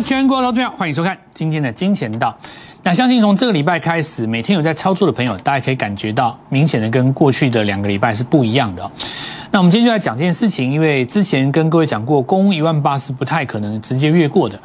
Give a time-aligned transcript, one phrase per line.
[0.00, 2.36] 全国投资票，欢迎收看今天的金钱道。
[2.82, 8.90] 那相信从这个礼拜开始，每天有在操作的朋友，大家可以感觉到明显的跟过去的两个礼拜是不一样的。
[9.52, 14.58] 那我们今天就来讲这件事情，因为之前跟各位讲过，攻一万八是不太可能直接越过的。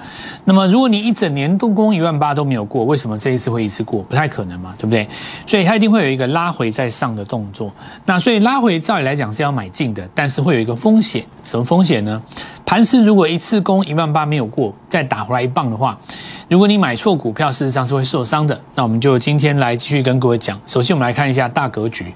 [0.45, 4.01] 那么如果你一整年度攻一万八都没有过，为什么这一次会一次过？
[4.03, 5.05] 不太可能嘛，对不对？
[5.45, 7.69] 所以它一定会有一个拉回再上的动作。
[8.05, 12.23] 那所以拉回照理来讲是要买进的，但是会有一个风险，什么风险呢？
[12.65, 15.99] 盘市如果一次攻一万八没有过，再打回来一棒的话。
[16.49, 18.57] 如果你买错股票，事实上是会受伤的。
[18.73, 20.57] 那我们就今天来继续跟各位讲。
[20.65, 22.13] 首先，我们来看一下大格局。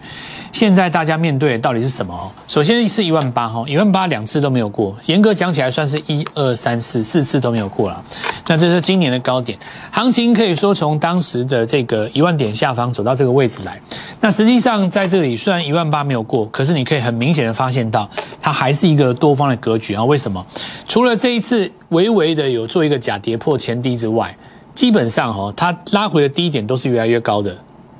[0.53, 2.31] 现在大家面对到底是什么？
[2.47, 8.01] 首先是一万八哈，一万八两次都没有过，严格讲起来算是一二三四四次都没有过了。
[8.47, 9.59] 那这是今年的高点，
[9.91, 13.81] 行情可以说从当时的这个一万点下方走到这个位置来。
[14.23, 18.07] 那实际上在这里虽然一万八没有过，可是你可以很明显的发现到，
[18.39, 20.03] 它还是一个多方的格局啊。
[20.05, 20.45] 为什么？
[20.87, 24.37] 除了这一次微微的有做一个假跌破前低之外，
[24.75, 27.51] 基本上哈，它拉回的低点都是越来越高的，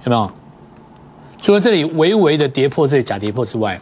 [0.04, 0.32] 有没有？
[1.42, 3.82] 除了这里微微的跌破这里假跌破之外，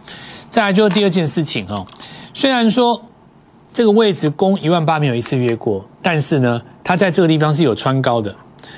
[0.50, 1.86] 再来就是第二件事情哈。
[2.34, 3.02] 虽然说
[3.74, 8.34] 这个位置攻一万八没有一次越过，但是呢，它在这个地方是有穿高的。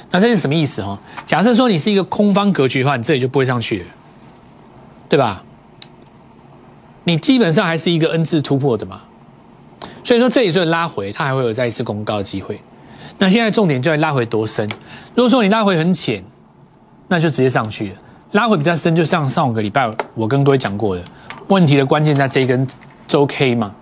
[0.10, 1.00] 那这是什么意思哈？
[1.26, 3.86] 假设说你是一个空方格局的话，你这里就不会上去了，
[5.08, 5.44] 对吧？
[7.04, 9.02] 你基本上还是一个 N 字突破的嘛。
[10.04, 12.62] 所以说这里是拉回，它还会有再一次攻高的机会。
[13.18, 14.68] 那现在重点就在拉回多深。
[15.16, 16.24] 如果说你拉回很浅，
[17.08, 17.96] 那就直接上去了；
[18.32, 21.04] 拉回比较深，就像上五个礼拜我跟各位讲过的，
[21.48, 22.68] 问题的关键在这一根
[23.08, 23.74] 周 K 嘛。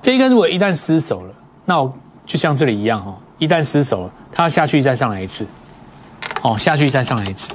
[0.00, 1.92] 这一根如果一旦失守了，那我
[2.26, 5.46] 就像这里一样哦，一旦失守了，它下去再上来一次，
[6.42, 7.48] 哦，下去再上来一次。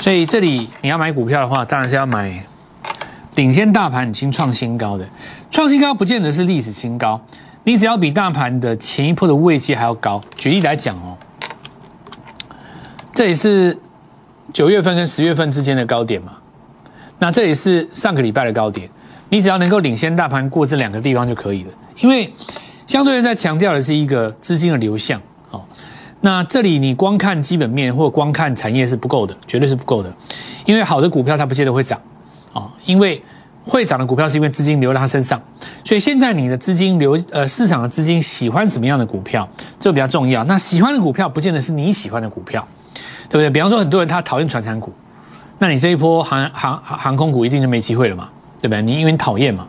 [0.00, 2.44] 所以这里你要买股票的话，当然是要买
[3.34, 5.06] 领先大盘已经创新高的，
[5.50, 7.20] 创新高不见得是历史新高。
[7.64, 11.16] 你只要比大盘的前一波的位阶还要高，举例来讲哦，
[13.14, 13.78] 这里是
[14.52, 16.32] 九月份跟十月份之间的高点嘛，
[17.18, 18.90] 那这里是上个礼拜的高点，
[19.28, 22.32] 你只要能够领先大盘过这两个地方就可以了，因为
[22.88, 25.64] 相对在强调的是一个资金的流向哦，
[26.22, 30.10] 那这里你光看基本面或光看产业是不够的，绝对是不够的，
[30.64, 32.00] 因为好的股票它不见得会涨
[32.54, 33.22] 啊，因为。
[33.64, 35.40] 会涨的股票是因为资金流到它身上，
[35.84, 40.42] 所以现在你的资金流，呃，市场的资金喜欢什么样的股票，这个比较重要。
[40.46, 42.66] 那喜欢的股票不见得是你喜欢的股票，
[43.28, 43.48] 对不对？
[43.48, 44.92] 比方说很多人他讨厌传产股，
[45.60, 48.28] 那你这一波航航航空股一定就没机会了嘛，
[48.60, 48.82] 对不对？
[48.82, 49.64] 你因为讨厌嘛。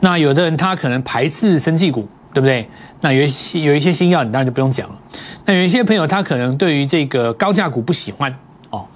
[0.00, 2.68] 那有的人他可能排斥生技股，对不对？
[3.00, 4.94] 那有一些有一些新药你当然就不用讲了。
[5.44, 8.34] 那有一些朋友他可能对于这个高价股不喜欢
[8.70, 8.86] 哦。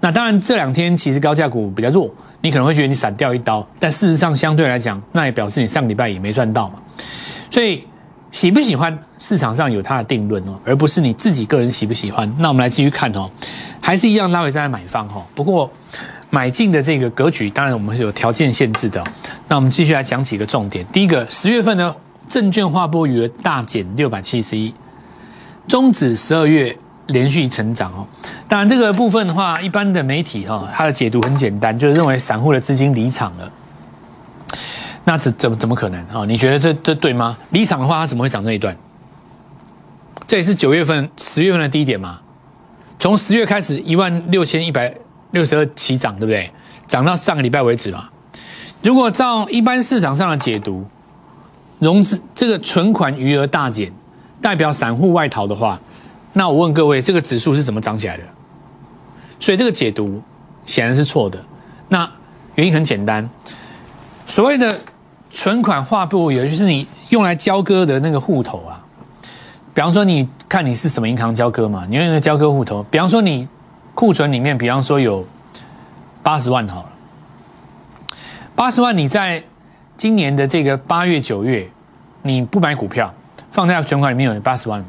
[0.00, 2.10] 那当然这两天其实高价股比较弱。
[2.44, 6.74] 你可能会觉得你闪掉一刀，但事实上相对来讲，那也表示你上个礼拜也没赚到嘛。
[7.48, 7.84] 所以
[8.32, 12.28] 喜不喜欢市场上有它的定论哦，而不是你自己个人喜不喜欢。
[12.40, 13.30] 那我们来继续看哦，
[13.80, 15.24] 还是一样拉回在买方哈。
[15.36, 15.70] 不过
[16.30, 19.00] 买进的这个格局，当然我们是有条件限制的。
[19.46, 20.84] 那我们继续来讲几个重点。
[20.86, 21.94] 第一个，十月份呢，
[22.28, 24.74] 证券划拨余额大减六百七十一，
[25.66, 26.76] 终止十二月。
[27.08, 28.06] 连续成长哦，
[28.46, 33.52] 当然这个部分的话，一般的媒体哈，它的解读很简单，就是认为散户的资金离场了。
[35.04, 36.24] 那怎怎么怎么可能啊？
[36.26, 37.36] 你觉得这这对吗？
[37.50, 38.74] 离场的话，它怎么会涨这一段？
[40.28, 42.20] 这也是九月份、十月份的低点嘛？
[43.00, 44.94] 从十月开始一万六千一百
[45.32, 46.50] 六十二起涨，对不对？
[46.86, 48.08] 涨到上个礼拜为止嘛。
[48.80, 50.86] 如果照一般市场上的解读，
[51.82, 53.92] 融资这个存款余额大减，
[54.40, 55.80] 代表散户外逃的话。
[56.32, 58.22] 那我问各位，这个指数是怎么涨起来的？
[59.40, 60.22] 所以这个解读
[60.64, 61.44] 显然是错的。
[61.88, 62.08] 那
[62.54, 63.28] 原因很简单，
[64.26, 64.78] 所谓的
[65.32, 68.78] 存款划拨也就是你用来交割的那个户头啊。
[69.74, 71.84] 比方说，你看你是什么银行交割嘛？
[71.90, 72.84] 你用那个交割户头。
[72.92, 73.48] 比方说，你
[73.96, 75.26] 库存里面，比方说有
[76.22, 76.92] 八十万好了，
[78.54, 79.42] 八十万你在
[79.96, 81.68] 今年的这个八月、九月，
[82.22, 83.12] 你不买股票，
[83.50, 84.82] 放在存款里面有八十万。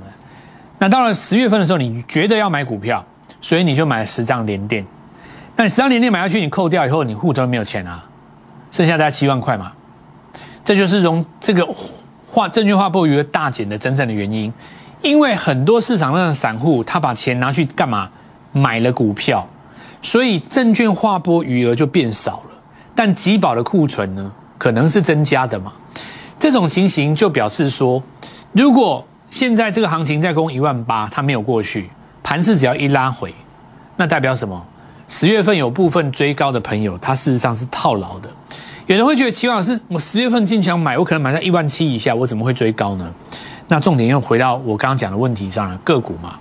[0.80, 3.06] 那到了十月份的时候，你觉得要买股票，
[3.40, 4.86] 所以你就买了十张连电。
[5.56, 8.04] 那你十张连电买下去，你扣掉以后，你户头没有钱啊，
[8.72, 9.72] 剩下大概七万块嘛。
[10.64, 11.68] 这就是融这个
[12.26, 14.52] 化证券化波余额大减的真正的原因，
[15.02, 18.10] 因为很多市场上的散户他把钱拿去干嘛？
[18.52, 19.48] 买了股票，
[20.02, 22.52] 所以证券化波余额就变少了。
[22.94, 25.74] 但集保的库存呢，可能是增加的嘛。
[26.40, 28.02] 这种情形就表示说，
[28.52, 31.90] 如果现在这个行情在攻一万八，它没有过去，
[32.22, 33.34] 盘势只要一拉回，
[33.96, 34.66] 那代表什么？
[35.08, 38.30] 十月份有部分追高的朋友，他事实上是套牢的。
[38.88, 43.14] 有人会觉得，齐老师，我十月份进场买，我可能买在一万七以下，我怎么会追高呢？
[43.68, 46.38] 那重点又回到我刚刚讲的问题上了，个股嘛。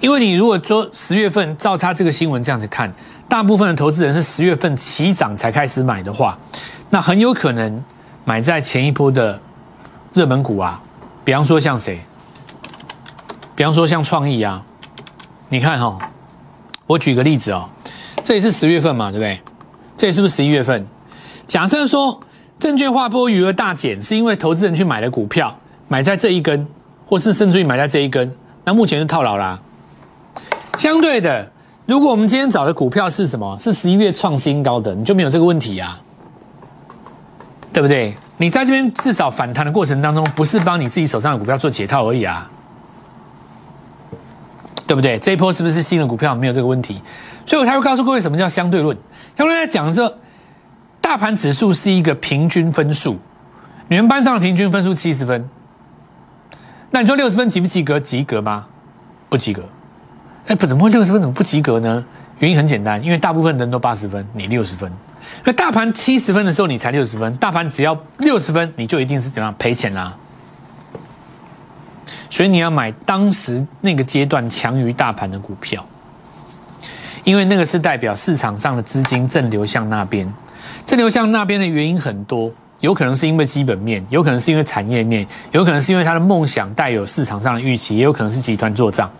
[0.00, 2.92] 因为你如果说十月份照他这个新闻这样子看，
[3.28, 6.38] 大部分的投资人是十月份起涨才开始买的话，
[6.94, 7.82] 那很有可能
[8.22, 9.40] 买在前一波的
[10.12, 10.78] 热门股啊，
[11.24, 11.98] 比方说像谁？
[13.56, 14.62] 比方说像创意啊，
[15.48, 15.98] 你看哈，
[16.86, 17.66] 我举个例子哦，
[18.22, 19.40] 这也是十月份嘛，对不对？
[19.96, 20.86] 这也是不是十一月份？
[21.46, 22.20] 假设说
[22.58, 25.56] 证券划拨余额大减，是因为投资人去买了股票，
[25.88, 26.66] 买在这一根，
[27.06, 29.58] 或是甚至于买在这一根，那目前就套牢啦。
[30.78, 31.50] 相对的，
[31.86, 33.58] 如果我们今天找的股票是什么？
[33.58, 35.98] 是十一月创新高的，你就没有这个问题啊，
[37.72, 38.14] 对不对？
[38.36, 42.50] 你在这边至少反弹的过程当中，不是帮你自己手上的股票做解套而已啊。
[44.86, 45.18] 对不对？
[45.18, 47.00] 这一波是不是新的股票没有这个问题？
[47.46, 48.94] 所以我才会告诉各位什么叫相对论。
[49.38, 50.12] 相对在讲说，
[51.00, 53.18] 大盘指数是一个平均分数，
[53.88, 55.48] 你们班上的平均分数七十分，
[56.90, 57.98] 那你说六十分及不及格？
[57.98, 58.66] 及格吗？
[59.30, 59.62] 不及格。
[60.46, 62.04] 哎，不怎么会六十分怎么不及格呢？
[62.40, 64.92] 原因很简单，因为大部分人都八十分，你六十分。
[65.44, 70.16] 那大盘七十分的时候你才六十分，大盘只要六十分，你就一定是怎样赔钱啦。
[72.30, 75.84] 所以你要买当时那个阶段强于大盘的股票，
[77.24, 80.32] 因为那个是代表市场上的资金正流向那边。
[80.86, 82.50] 正流向那边的原因很多，
[82.80, 89.10] 有可能是因为基本面，有可能是因为产业面，有可能是因为他的梦想带有市场上的预期，也有可能是集团做账。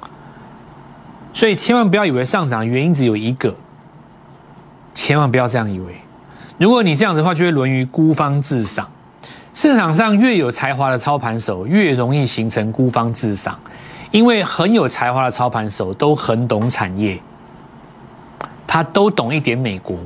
[1.32, 3.54] 所以千万不要以为上涨的原因只有一个，
[5.02, 5.96] 千万不要这样以为。
[6.58, 8.88] 如果你这样子的话，就会沦于孤芳自赏。
[9.52, 13.58] 市场上越有才华的操盘手，越容易形成孤芳自赏，
[14.12, 17.20] 因为很有才华的操盘手都很懂产业，
[18.64, 19.98] 他都懂一点美国，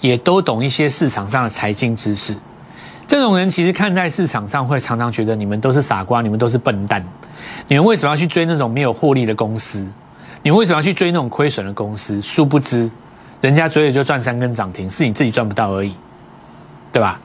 [0.00, 2.34] 也都懂一些市场上的财经知识。
[3.06, 7.04] 这种人其实看在市场上会常常觉得你们都是傻瓜，你们都是笨蛋，
[7.68, 9.86] 你们为什么要去追那种没有获利的公司？
[10.42, 12.22] 你们为什么要去追那种亏损的公司？
[12.22, 12.90] 殊不知，
[13.40, 15.94] 人家嘴里就赚三根涨停，是你自己赚不到而已，
[16.92, 17.18] 对吧？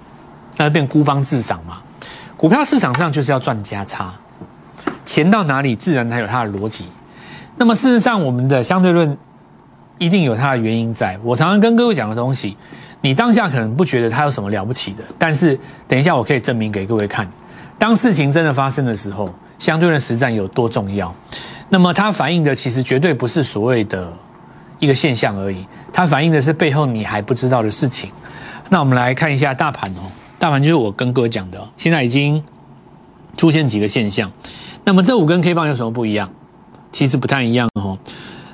[0.57, 1.79] 那就变孤芳自赏嘛？
[2.37, 4.13] 股票市场上就是要赚价差，
[5.05, 6.85] 钱到哪里自然才有它的逻辑。
[7.57, 9.17] 那么事实上，我们的相对论
[9.97, 11.17] 一定有它的原因在。
[11.23, 12.55] 我常常跟各位讲的东西，
[13.01, 15.57] 你当下可能不觉得它有什么了不起的，但是
[15.87, 17.29] 等一下我可以证明给各位看，
[17.77, 21.13] 当事情真的发生的时候，相对论实战有多重要。
[21.67, 24.11] 那么它反映的其实绝对不是所谓的
[24.85, 28.09] 一个现象而已，它反映的是背后你还不知道的事情。
[28.69, 30.09] 那我们来看一下大盘哦。
[30.37, 32.43] 大盘就是我跟各位讲的，现在已经
[33.35, 34.31] 出现几个现象。
[34.83, 36.29] 那么这五根 K 棒有什么不一样？
[36.91, 37.97] 其实不太一样哦。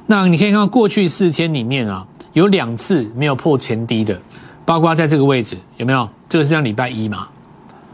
[0.08, 4.20] 那你可以看到过去四天里面啊，有两次没有破前低的，
[4.66, 6.08] 包括在这个位置有没有？
[6.30, 7.28] 这个是像礼拜一嘛？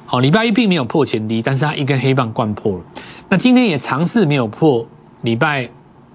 [0.05, 2.83] 好，礼拜一并没有破前低，但是它一根黑棒灌破了。
[3.29, 4.85] 那今天也尝试没有破
[5.21, 5.69] 礼拜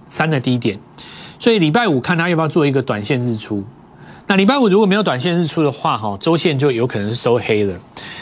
[0.09, 0.79] 三的低点，
[1.43, 3.65] 所以礼拜五看它要不要做一个短线日出。
[4.29, 7.77] 那礼拜五如果没有短线日出的话，哈，周线就有可能是收黑了。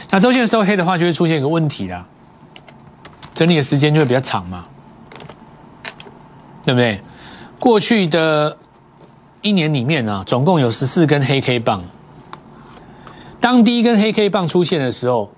[0.08, 2.06] 那周线收黑的话，就会出现一个问题啦，
[3.34, 4.64] 整理的时间就会比较长嘛，
[6.64, 6.98] 对不对？
[7.58, 8.56] 过去的
[9.42, 11.84] 一年里面呢，总共有十四根黑 K 棒。
[13.38, 15.30] 当第一根黑 K 棒出现的时候，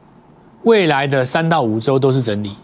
[0.63, 2.55] 未来的三到五周都是整理。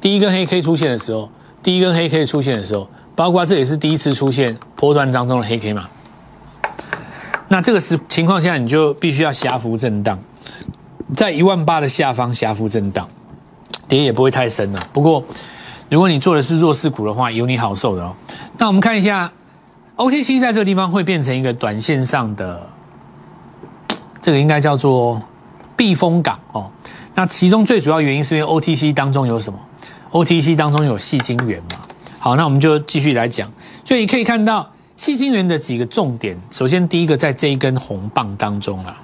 [0.00, 1.28] 第一根黑 K 出现的时候，
[1.62, 5.88] 第一根黑 K 出现的时候，包括这也是第一次出现波段当中的黑 K 嘛。
[7.48, 10.18] 那这个是情况下，你就必须要狭幅震荡，
[11.14, 13.06] 在一万八的下方狭幅震荡，
[13.86, 14.80] 跌也不会太深了。
[14.92, 15.22] 不过，
[15.90, 18.16] 如果你做的是弱势股的话，有你好受的哦。
[18.58, 19.30] 那我们看一下
[19.96, 22.66] ，OTC 在这个地方会变成一个短线上的，
[24.20, 25.20] 这个应该叫做
[25.76, 26.70] 避风港哦。
[27.14, 29.58] 那其中最主要原因是因为 OTC 当中有什么
[30.10, 31.78] ？OTC 当中有细晶圆嘛。
[32.24, 33.52] 好，那我们就继续来讲。
[33.84, 34.66] 所以你可以看到。
[34.96, 38.96] 细晶圆的几个重点，首先第一个在这一根红棒当中了。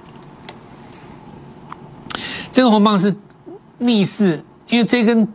[2.51, 3.13] 这根红棒是
[3.77, 5.27] 逆势，因为这根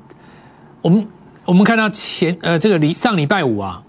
[0.83, 1.07] 我们
[1.45, 3.81] 我们看到前呃这个礼上礼拜五啊，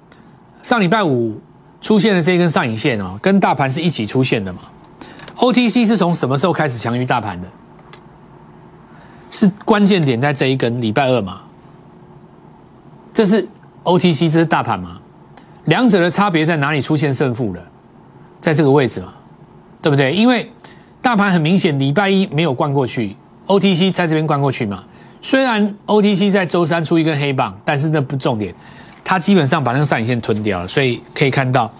[0.61, 1.41] 上礼拜五
[1.81, 4.59] 出现的这根上影线哦，跟大盘是一起出现的嘛。
[5.37, 7.47] OTC 是从什么时候开始强于大盘的？
[9.31, 11.41] 是关键点在这一根礼拜二嘛？
[13.13, 13.47] 这是
[13.87, 14.99] OTC，这是大盘吗？
[15.63, 17.61] 两者的差别在哪里出现胜负了？
[18.41, 19.13] 在这个位置嘛，
[19.81, 20.13] 对不对？
[20.13, 20.51] 因为
[21.01, 23.15] 大盘很明显，礼拜一没有灌过去
[23.47, 24.83] ，OTC 在这边灌过去嘛。
[25.21, 28.53] 虽然 OTC 在周三出一根黑棒，但是那不重点，
[29.05, 30.67] 它基本上把那个上影线吞掉了。
[30.67, 31.71] 所以可以看到，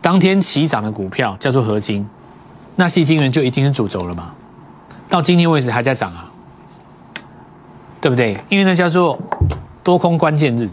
[0.00, 2.08] 当天起涨的股票叫做合金，
[2.76, 4.32] 那细金元就一定是主轴了嘛。
[5.08, 6.30] 到今天为止还在涨啊，
[8.00, 8.38] 对不对？
[8.48, 9.18] 因为那叫做
[9.82, 10.68] 多空关键日，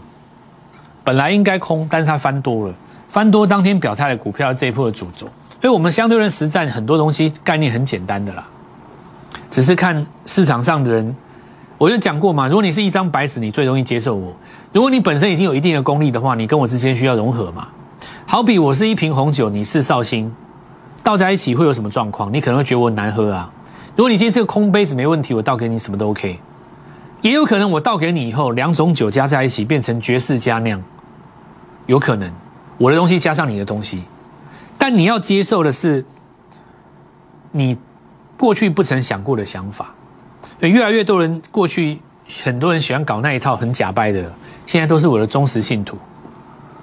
[1.04, 2.74] 本来应该空，但是它翻多了，
[3.08, 5.26] 翻多当天表态的股票这一波的主轴，
[5.60, 8.44] 所以我们相对论实战很多东西概念很简单的啦，
[9.50, 11.14] 只是看市场上的人，
[11.76, 14.32] 我就讲过嘛，如果你是一张白纸，你最容易接受我；
[14.72, 17.68] 如果你本身已经有一定的功力的话，你跟我之间需要融合嘛。
[18.26, 20.34] 好比我是一瓶红酒，你是绍兴，
[21.02, 22.32] 倒在一起会有什么状况？
[22.32, 23.50] 你可能会觉得我难喝啊。
[23.94, 26.40] 如果你今天是个空杯子没问题，我倒给你什么都 OK。
[27.20, 30.82] 也有可能我倒给你以后，两种酒加在一起变成绝世佳酿，
[31.86, 32.30] 有可能
[32.78, 34.02] 我的东西加上你的东西，
[34.78, 36.04] 但你要接受的是
[37.52, 37.76] 你
[38.36, 39.94] 过去不曾想过的想法。
[40.60, 41.98] 越来越多人过去
[42.44, 44.32] 很多人喜欢搞那一套很假掰的，
[44.66, 45.98] 现在都是我的忠实信徒。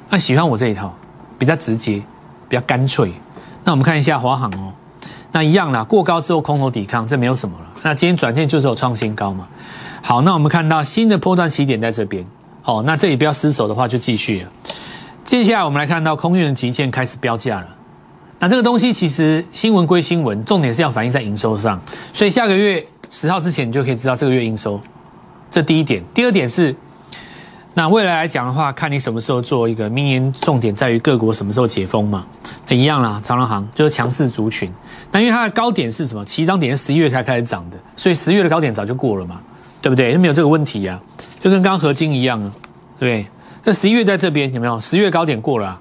[0.10, 0.94] 那喜欢我这一套，
[1.40, 2.02] 比较直接，
[2.48, 3.12] 比较干脆。
[3.64, 4.74] 那我们看一下华航哦。
[5.32, 7.66] 那一样啦，过高之后空头抵抗，这没有什么了。
[7.84, 9.48] 那今天转线就是有创新高嘛。
[10.02, 12.26] 好，那我们看到新的波段起点在这边。
[12.62, 14.46] 好，那这里不要失手的话，就继续。
[15.32, 17.68] 接下来我们来看到空运的极限开始标价了。
[18.40, 21.82] 那这个东西其实新闻归新闻，重点是要反映在营收上。
[22.12, 24.78] 所以下个月十号之前，你就可以知道这个月营收。
[25.50, 26.76] 这第一点，第二点是。
[27.76, 32.26] 那未来来讲的话，看你什么时候做一个明年重点在于各国什么时候解封嘛？
[32.68, 34.70] 那一样啦，长隆行就是强势族群。
[35.14, 36.26] 那因为它的高点是什么？
[36.26, 39.40] 起涨点是十一月才开始涨的，所以十月的高点早就过了嘛，
[39.82, 40.12] 对不对？
[40.12, 41.00] 就没有这个问题呀，
[41.40, 42.52] 就跟刚刚合金一样啊，
[43.00, 43.32] 对不对？
[43.64, 44.80] 那十一月在这边有没有？
[44.82, 45.80] 十月高点过了，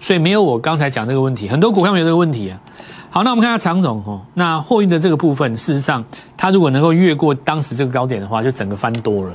[0.00, 1.48] 所以没有我刚才讲这个问题。
[1.48, 2.60] 很多股票没有这个问题啊。
[3.10, 6.04] 好，那我们看下长总哦，那货运的这个部分，事实上
[6.36, 9.32] 它如果能够越过当时这个高点的话，就整个翻多了。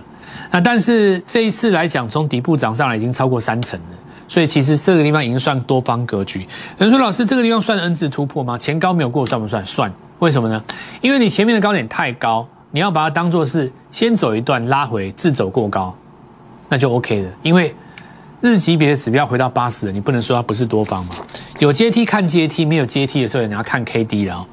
[0.51, 6.41] 那但是这一次来讲，从底部涨上来已经超过三成了，所以其实这个地方已经算多方格局。
[6.77, 8.57] 有人说老师，这个地方算 N 字突破吗？
[8.57, 9.65] 前高没有过算不算？
[9.65, 10.61] 算，为什么呢？
[10.99, 15.95] 因为你前面的高点太高，你要把它当做是先走一段拉回，自走过高，
[16.71, 17.29] 那就 OK 了。
[17.43, 17.75] 因为
[18.39, 21.15] 日级别的指标回到八十，你不能说它不是多方嘛。
[21.59, 24.47] 有阶梯看阶梯，没有阶梯的时候你要看 K D 了。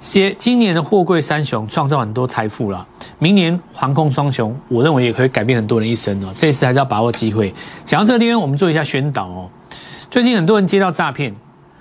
[0.00, 2.86] 些今年的货柜三雄创造很多财富了，
[3.18, 6.34] 明年航空双雄，我认为也可以改变很多人一生哦。
[6.36, 7.54] 这次还是要把握机会。
[7.86, 9.48] 讲到这个地方，我们做一下宣导哦。
[10.10, 11.34] 最近很多人接到诈骗，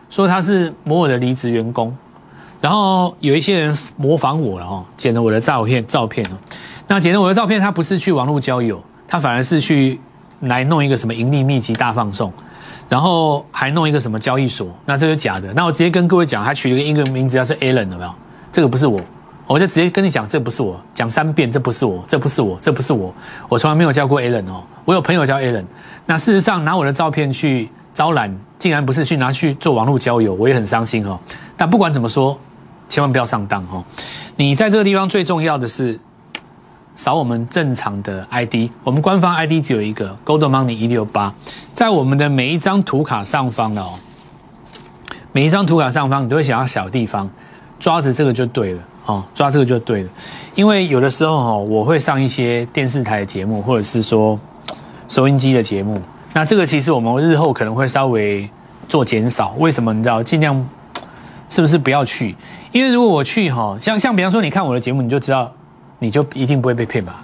[0.10, 1.94] 说他是某我的离职员工，
[2.62, 6.38] 然后有一些人模仿我了哦，剪了我的照片照片哦。
[6.88, 8.82] 那剪了我的照片，他不是去网络交友，
[9.13, 10.00] 他反而是去
[10.39, 12.34] 来弄一个什么盈利秘籍大放送。
[12.89, 15.53] 然后还弄一个什么交易所，那这是假的。
[15.53, 18.12] 那我直接跟各位讲，他取了个英文名字，叫做 Alan，有没有？
[18.51, 19.00] 这个不是我，
[19.46, 23.13] 我就直接跟你讲，这不是我，讲三遍，这不是我，这不是我，这不是我，
[23.48, 24.63] 我从来没有叫过 Alan 哦。
[24.84, 25.63] 我有朋友叫 Alan，
[26.08, 31.20] 那事实上拿我的照片去招揽，竟然不是去拿去做网络交友，我也很伤心哦。
[31.55, 32.38] 但不管怎么说，
[32.89, 33.84] 千万不要上当哦。
[34.36, 36.00] 你在这个地方最重要的是。
[36.95, 41.33] 扫我们正常的 ID，我们官方 ID 只有一个 Gold Money 一六八，
[41.73, 43.93] 在我们的每一张图卡上方的哦，
[45.31, 47.27] 每一张图卡上方你都会想要小地方，
[47.79, 50.09] 抓着这个就对了哦，抓这个就对了，
[50.53, 54.39] 因为有的时候哦，我会上一些电视台的节目，或者是说
[55.07, 56.00] 收音机的节目，
[56.33, 58.47] 那这个其实我们日后可能会稍微
[58.88, 59.91] 做减少，为什么？
[59.93, 60.63] 你知道，尽量
[61.50, 62.35] 是不是不要去？
[62.71, 65.51] 因为如果我去哈，像像比方说你看我的节目，你就知道。
[66.03, 67.22] 你就一定不会被骗吧？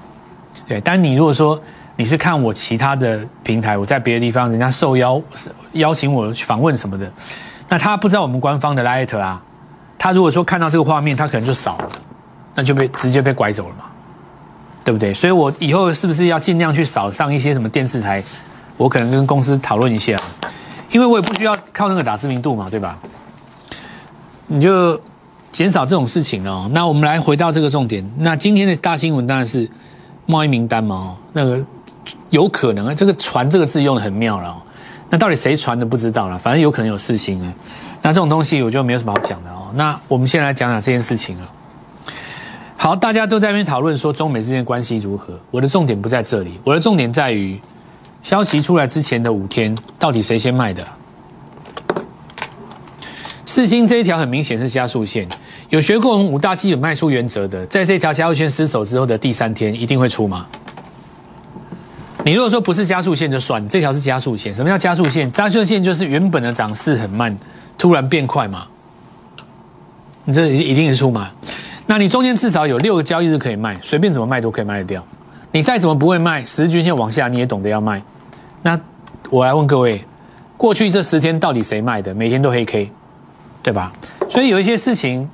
[0.66, 1.62] 对，但你如果说
[1.98, 5.22] 你是看我其他的平台，我在别的地方，人家受邀
[5.74, 7.12] 邀请我去访问什么的，
[7.68, 9.44] 那他不知道我们官方的 light 啊，
[9.98, 11.90] 他如果说看到这个画面，他可能就扫了，
[12.56, 13.84] 那就被直接被拐走了嘛，
[14.86, 15.14] 对不对？
[15.14, 18.24] 所以我以后是不是要尽量去扫上一些什么电视台？
[18.78, 20.16] 我可能跟公司讨论一下，
[20.90, 22.98] 因为我也不需要靠那个打知名度嘛，对吧？
[24.48, 24.98] 你就。
[25.52, 26.70] 减少这种事情哦。
[26.74, 28.08] 那我们来回到这个重点。
[28.18, 29.70] 那今天的大新闻当然是
[30.26, 31.16] 贸易名单嘛。
[31.34, 31.64] 那个
[32.30, 34.50] 有可能啊，这个“传”这个字用的很妙了。
[34.50, 34.56] 哦。
[35.10, 37.54] 那到底谁传的不知道了，反正有可能有四星啊。
[38.02, 39.72] 那这种东西我就没有什么好讲的哦。
[39.74, 41.52] 那我们先来讲讲这件事情了。
[42.78, 45.34] 好，大家都在那边讨论说中美之间关系如何。
[45.52, 47.60] 我的重点不在这里，我的重点在于
[48.22, 50.88] 消息出来之前的五天，到底谁先卖的？
[53.60, 55.28] 四星这一条很明显是加速线，
[55.68, 60.46] 有学过我们五大基本卖出原则的，在这条加速线失守之后的第三天一定会出吗？
[62.24, 64.56] 你如果说不是加速线就算，这条是加速线。
[64.56, 65.30] 什么叫加速线？
[65.34, 67.38] 加速线就是原本的涨势很慢，
[67.78, 68.66] 突然变快嘛。
[70.24, 71.30] 你这一定是出嘛？
[71.86, 75.06] 那你中间至少有六个交易日可以卖，随便怎么卖都可以卖得掉。
[75.52, 78.02] 你再怎么不会卖，十日均线往下你也懂得要卖。
[78.62, 78.80] 那
[79.30, 80.02] 我来问各位，
[80.56, 82.14] 过去这十天到底谁卖的？
[82.14, 82.90] 每天都黑 K。
[83.70, 83.94] 对吧？
[84.28, 85.30] 所以有一些事情，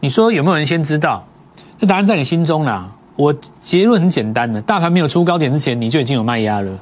[0.00, 1.24] 你说有没有人先知道？
[1.78, 2.86] 这答案在你心中啦。
[3.16, 3.32] 我
[3.62, 6.78] 结论很简单的，大盘没有出高点之前，你就已经有卖压了，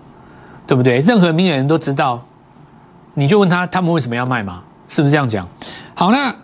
[0.67, 0.99] 对不对？
[0.99, 2.27] 任何明眼人都知道，
[3.15, 4.65] 你就问他他们为什么要卖嘛？
[4.89, 5.47] 是不是这样讲？
[5.95, 6.35] 好，那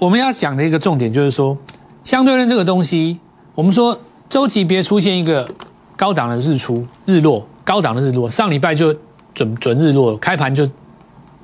[0.00, 1.56] 我们要讲的一个重点就是说，
[2.02, 3.20] 相对论这个东西，
[3.54, 3.96] 我们说
[4.28, 5.48] 周级别出现一个
[5.94, 8.92] 高档的日出日落，高档的日落，上礼拜就
[9.32, 10.66] 准准日落，开盘就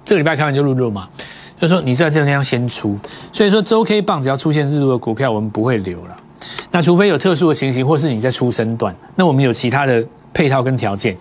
[0.04, 1.08] 这个礼拜开盘就日落嘛。
[1.60, 2.98] 就是说你在这个地方先出，
[3.30, 6.16] 所以说周 K 棒只要出现日落的股票，我们不会留了。
[6.70, 10.02] 那除非有特殊的情形，或是你在出生段，那我们有其他的
[10.32, 11.14] 配套跟条件。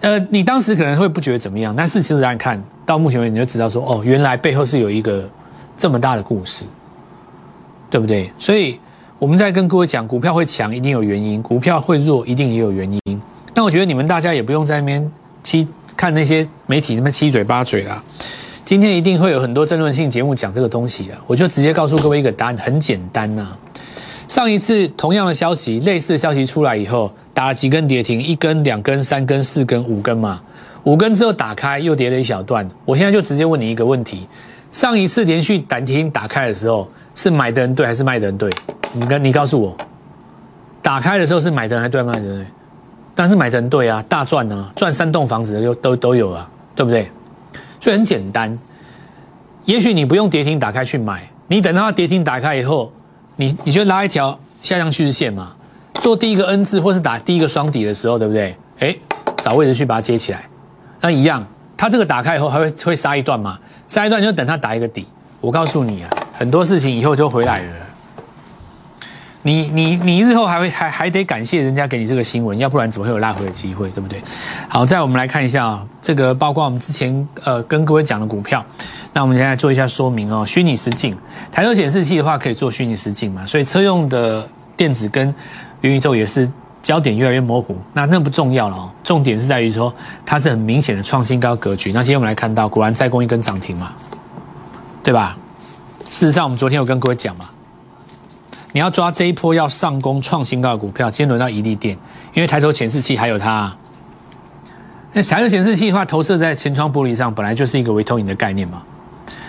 [0.00, 5.28] 呃，你当时可能会不觉得怎么样，但事实上看到目前为止，你就知道说，哦，原来背后是有一个
[5.76, 6.64] 这么大的故事，
[7.88, 8.32] 对不对？
[8.36, 8.80] 所以
[9.20, 13.22] 我们在跟各位讲，股票会强一定有原因，股票会弱一定也有原因。
[13.54, 15.12] 但我觉得你们大家也不用在那边
[15.44, 18.02] 七看那些媒体那边七嘴八嘴啦。
[18.68, 23.48] 今天一定会有很多争论性节目讲这个东西啊，我就直接告诉各位一个答案，很简单呐。
[24.28, 30.42] 上一次同样的消息，类似的消息出来以后，打了几根跌停，一根、两根、三根、四根、五根嘛，
[30.84, 32.68] 五根之后打开又跌了一小段。
[32.84, 34.28] 我现在就直接问你一个问题：
[34.70, 38.50] 上一次连续跌停打开的时候，是买的人对还是卖的人对？
[38.92, 39.74] 你跟你告诉我，
[40.82, 42.46] 打开的时候是买的人还对卖的人？
[43.14, 47.10] 但是买的人对啊，大赚啊，赚三栋房子的都都都有啊，对不对？
[47.80, 48.58] 所以很简单，
[49.64, 52.92] 也许你不用跌停打开去买，你等到它跌停打开以后，
[53.36, 55.54] 你你就拉一条下降趋势线嘛，
[55.94, 58.56] 做第一个 N 字或是打第一个双底的时候，对不对？
[58.80, 58.96] 哎，
[59.36, 60.48] 找位置去把它接起来，
[61.00, 65.06] 那一样，它这个打开以后还会会杀一段嘛，杀一段就等它打一个底。
[65.40, 67.72] 我告诉你啊，很多事情以后就回来了。
[69.48, 74.20] 你你你日后还会还还得感谢人家给你这个新闻，要不然怎么会有拉回的机会，对不对？
[74.68, 78.62] 好，再我们来看一下啊，这个包括我们之前呃跟各位讲的股票，
[79.14, 80.44] 那我们现在做一下说明哦。
[80.44, 81.16] 虚拟实境，
[81.50, 83.46] 抬头显示器的话可以做虚拟实境嘛？
[83.46, 84.46] 所以车用的
[84.76, 85.34] 电子跟
[85.80, 86.50] 元宇宙也是
[86.82, 88.90] 焦点越来越模糊，那那不重要了哦。
[89.02, 89.90] 重点是在于说
[90.26, 91.90] 它是很明显的创新高格局。
[91.92, 93.92] 那今天我们来看到，果然再攻一根涨停嘛，
[95.02, 95.38] 对吧？
[96.10, 97.48] 事实上，我们昨天有跟各位讲嘛。
[98.72, 101.96] 你要抓这一波要上攻创新高的股票，今天轮到宜利电，
[102.34, 103.74] 因为抬头显示器还有它。
[105.12, 108.82] 那抬头显示器的话，投射在前窗玻璃上，本来就是一个微投影的概念嘛。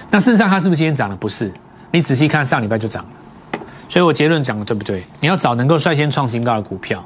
[0.09, 1.15] 那事实上，它是不是今天涨了？
[1.15, 1.53] 不是，
[1.91, 3.59] 你仔细看上礼拜就涨了。
[3.89, 5.03] 所以我结论讲的对不对？
[5.19, 7.03] 你要找能够率先创新高的股票，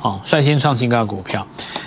[0.00, 1.46] 哦，率先创新高的股票。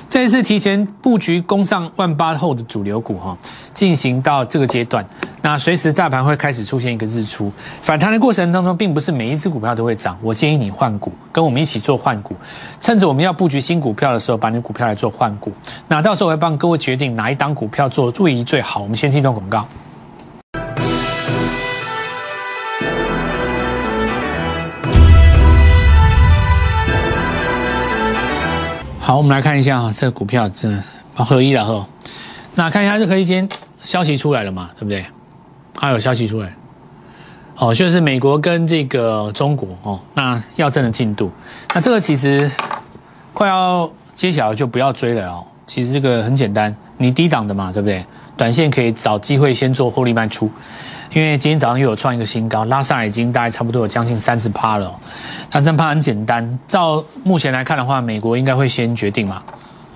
[0.09, 3.35] 这一次提前布局攻上万八后的主流股哈，
[3.73, 5.03] 进行到这个阶段，
[5.45, 7.51] 那随时大盘会开始出现一个日出
[7.81, 10.17] 反弹的过程当中，并不是每一只股票都会涨。
[10.21, 12.33] 我建议你换股，跟我们一起做换股，
[12.79, 15.51] 趁着我们要布局新股票的时候，把你股票来做换股。
[15.89, 18.81] 那到时候我会帮各位决定哪一档股票做最宜最好。
[18.83, 19.67] 我们先进一段广告。
[29.01, 30.81] 好，我们来看一下啊，这个股票真的
[31.13, 31.85] 合一了哈。
[32.55, 35.03] 那看一下这合一间消息出来了嘛，对不对？
[35.83, 36.55] 还有消息出来，
[37.57, 41.29] 哦，就是美国跟这个中国哦，那要证的进度。
[41.75, 42.49] 那这个其实
[43.33, 45.43] 快要揭晓，就不要追了哦。
[45.67, 48.01] 其实这个很简单，你低档的嘛，对不对？
[48.37, 50.49] 短线可以找机会先做获利卖出。
[51.11, 54.89] 因为今天早上又有创一个新高，拉上来已经大概差不多有将近三十趴了。
[55.51, 59.43] 三十趴很简单，照目前来看的话，美国应该会先决定嘛。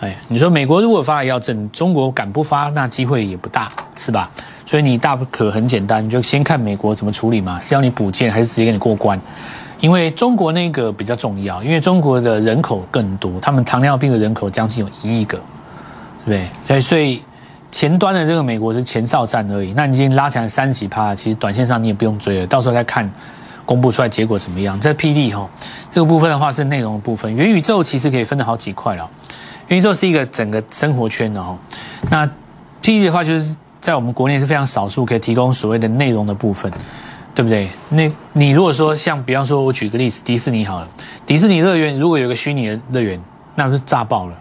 [0.01, 4.29] 哎，你说美国如果发了要证，中国敢不发，那机会也不大，是吧？
[4.67, 9.19] 所以你大可很简单，你就先看美国怎么处理嘛，是要你补件还是直接给你过关？
[9.79, 15.39] 因为中国那个比较重要，因为中国的人口更多，他们糖尿病的人口将近有一亿个，
[16.27, 16.79] 对不对？
[16.79, 17.23] 所以。
[17.69, 23.07] 前端的这个美国是前哨战而已，那你已经拉起来三十几趴，其实短线上你也不用追了，到时候再看
[23.65, 24.79] 公布出来结果怎么样。
[24.79, 25.47] 这 P D 哈，
[25.91, 29.07] 这个部分的话是内容的部分，元宇宙其实可以分得好几块了。
[29.67, 31.55] 元宇宙是一个整个生活圈的哈，
[32.09, 32.25] 那
[32.81, 33.53] P D 的话就是
[33.87, 36.69] 在我们国内是非常少数可以提供所谓的内容的部分，
[37.33, 37.69] 对不对？
[37.87, 40.87] 那你如果说像比方说我举个例子，迪士尼好了，
[41.25, 43.17] 迪士尼乐园如果有个虚拟的乐园，
[43.55, 44.33] 那不是炸爆了。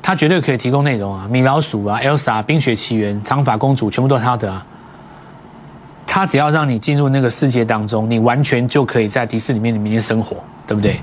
[0.00, 4.64] 它绝对可以提供内容啊，米老鼠啊，Elsa、冰雪奇缘、长发公主，全部都是它的啊。
[6.06, 10.98] 它只要让你进入那个世界当中，你完全就可以在迪士尼里面里面生活，对不对？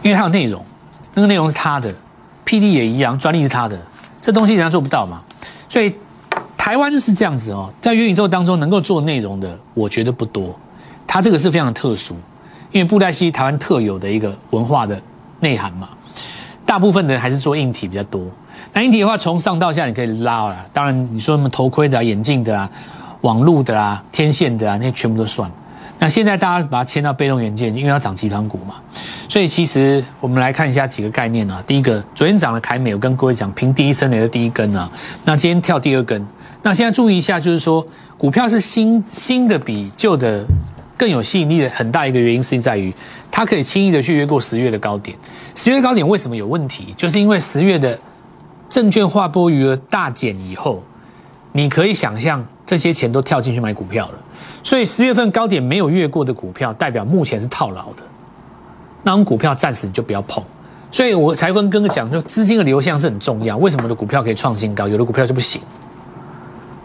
[0.00, 0.64] 因为它有内容，
[1.12, 1.92] 那个内容是它的
[2.46, 3.78] ，PD 也一样，专利是它的，
[4.22, 5.20] 这东西人家做不到嘛。
[5.68, 5.92] 所以
[6.64, 10.58] 台湾是这样子哦，在元宇宙当中能够做内容的，我觉得不多。
[11.06, 12.16] 它这个是非常特殊，
[12.72, 14.98] 因为布袋戏台湾特有的一个文化的
[15.40, 15.90] 内涵嘛。
[16.64, 18.22] 大部分的人还是做硬体比较多。
[18.72, 20.56] 那硬体的话，从上到下你可以拉了。
[20.72, 22.70] 当然，你说什么头盔的、眼镜的啊、
[23.20, 25.50] 网络的啊、天线的啊，那些全部都算。
[25.98, 28.76] 那现在大家把它迁到被动元件，因为要涨集团股嘛，
[29.28, 31.62] 所以其实我们来看一下几个概念啊。
[31.66, 34.90] 第一个，昨天涨的凯美，我跟各位讲，平第一升的第一根啊。
[35.26, 36.26] 那今天跳第二根，
[36.64, 40.42] 那现在注意一下，就是说股票是新新的比旧的
[40.96, 42.90] 更有吸引力的很大一个原因是在于，
[43.30, 45.14] 它可以轻易的去越过十月的高点。
[45.54, 46.94] 十月高点为什么有问题？
[46.96, 47.98] 就是因为十月的
[48.70, 50.82] 证券划拨余额大减以后，
[51.52, 54.14] 你可以想象这些钱都跳进去买股票了。
[54.62, 58.02] 所以十月份高点没有越过的股票，代表目前是套牢的。
[59.02, 60.42] 那种股票暂时你就不要碰，
[60.90, 63.58] 所以我才跟哥哥讲，说资金的流向是很重要。
[63.58, 65.60] 为什么的股票可以创新高，有的股票就不行，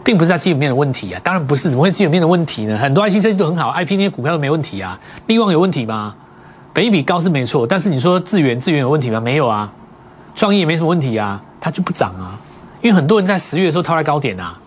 [0.04, 2.76] 并不是在基本面的问题啊，当然不是，怎么会基本面的问题呢？
[2.78, 4.98] 很多 IC 设计都很好，IP 那些股票都没问题啊。
[5.26, 6.14] 利旺有问题吗？
[6.72, 9.20] 北比高是没错，但是你说智源智源有问题吗？
[9.20, 9.72] 没有啊。
[10.34, 12.38] 创意也没什么问题啊，它就不涨啊，
[12.80, 14.58] 因为很多人在十月的时候套在高点啊。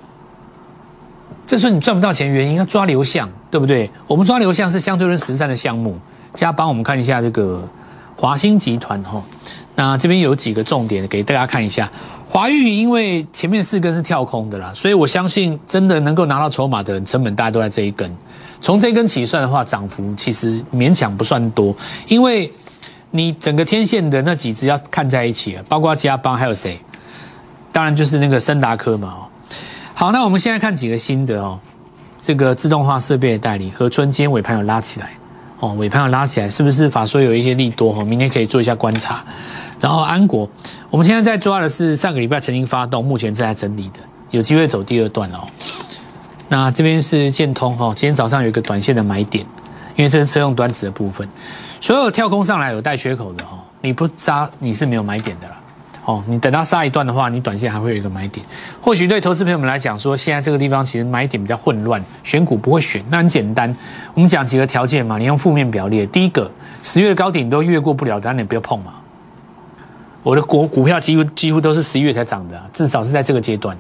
[1.48, 3.90] 这是你赚不到钱原因，要抓流向，对不对？
[4.08, 5.98] 我们抓流向是相对论实战的项目。
[6.34, 7.68] 加帮我们看一下这个
[8.16, 9.22] 华兴集团哈，
[9.76, 11.90] 那这边有几个重点给大家看一下。
[12.34, 18.12] 华域因为前面四根是跳空的啦，所以我相信真的能够拿到筹码的人，成本大家都在这一根。
[18.60, 21.76] 从这根起算的话，涨幅其实勉强不算多，
[22.08, 22.52] 因为
[23.12, 26.80] 你整个天线的那几只要看在一起，包括加邦还有谁？
[27.72, 29.30] 当然就是那个森达科嘛哦。
[29.94, 31.60] 好，那我们现在看几个新的哦，
[32.20, 35.12] 这个自动化设备的代理和春间尾盘有拉起来。
[35.60, 37.94] 哦，尾盘要拉起来，是不是法说有一些利多？
[37.94, 39.24] 哈，明天可以做一下观察。
[39.84, 40.50] 然后安国，
[40.90, 44.00] 我们现在在抓的是上个礼拜曾经发动，目前正在整理的，
[44.32, 45.40] 有机会走第二段哦。
[46.48, 49.46] 那这边是建通哈，今天早上有一个短线的买点，
[49.98, 51.28] 因为这是车用端子的部分，
[51.82, 55.60] 所有跳空上来有带缺口的哈，你不杀你是没有买点的啦。
[56.06, 58.46] 哦，你等到杀一段的话，你短线还会有一个买点。
[58.80, 63.04] 或许对投资朋友们来讲，说现在这个地方其实买点比较混乱，选股不会选。
[63.10, 63.76] 那很简单，
[64.14, 66.06] 我们讲几个条件嘛，你用负面表列。
[66.06, 66.50] 第一个，
[66.84, 68.94] 十月高点都越过不了，当然你不要碰嘛。
[70.24, 73.78] 我的股股票几乎几乎都是十一月才涨的，至少是在这个阶段。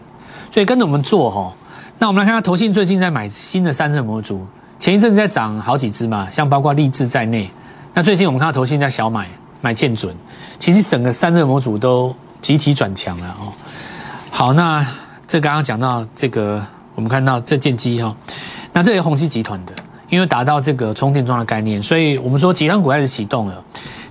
[0.51, 1.51] 所以跟着我们做哈。
[1.97, 4.45] 那我们来看看投信最近在买新的散热模组，
[4.77, 7.49] 前一阵子在涨好几只嘛，像包括立志在内。
[7.93, 9.27] 那最近我们看到投信在小买。
[9.65, 10.13] 买建准，
[10.59, 13.47] 其实整个散热模组都集体转强了哦。
[14.29, 14.85] 好，那
[15.25, 16.61] 这刚刚讲到这个，
[16.95, 18.13] 我们看到这件机哈，
[18.73, 19.73] 那这是宏基集团的，
[20.09, 23.63] 因为达到这个充电桩的概念，所以我们说集团股开始启动了。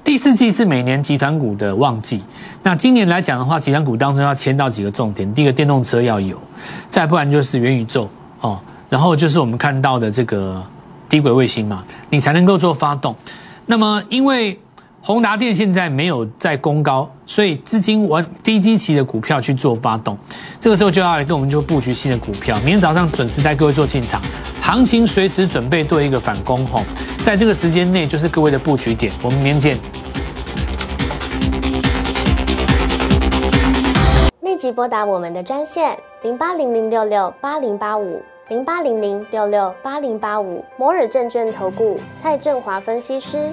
[0.05, 2.23] 第四季是每年集团股的旺季，
[2.63, 6.37] 那今年来讲的话，集团股当中要签到几个重点，第一个电动车要有，
[6.91, 8.09] 再不然就是元宇宙
[8.41, 10.63] 哦，然后就是我们看到的这个
[11.09, 13.15] 低轨卫星嘛，你才能够做发动。
[13.67, 14.59] 那么因为
[15.05, 20.17] 宏达电现在没有在攻高，所以资金往低基期的股票去做发动，
[20.61, 22.57] 这个时候就要来跟我们就布局新的股票。
[22.59, 24.23] 明天早上准时带各位做进场，
[24.61, 26.83] 行情随时准备做一个反攻吼，
[27.21, 29.13] 在这个时间内就是各位的布局点。
[29.23, 29.79] 我们明天见。
[34.43, 43.53] 立即拨打我们的专线零八零零六六八零八五零八零零六六八零八五摩尔证券投顾蔡振华分析师。